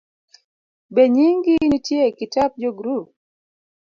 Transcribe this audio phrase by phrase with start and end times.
[0.95, 3.07] Benyingi nitie e kitap jo grup?